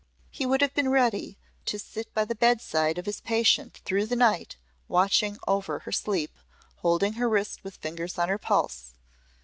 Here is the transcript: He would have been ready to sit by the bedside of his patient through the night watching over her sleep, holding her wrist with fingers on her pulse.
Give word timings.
He 0.31 0.47
would 0.47 0.61
have 0.61 0.73
been 0.73 0.89
ready 0.89 1.37
to 1.67 1.77
sit 1.77 2.11
by 2.15 2.25
the 2.25 2.33
bedside 2.33 2.97
of 2.97 3.05
his 3.05 3.21
patient 3.21 3.81
through 3.85 4.07
the 4.07 4.15
night 4.15 4.55
watching 4.87 5.37
over 5.47 5.77
her 5.77 5.91
sleep, 5.91 6.35
holding 6.77 7.13
her 7.13 7.29
wrist 7.29 7.63
with 7.63 7.75
fingers 7.75 8.17
on 8.17 8.27
her 8.27 8.39
pulse. 8.39 8.95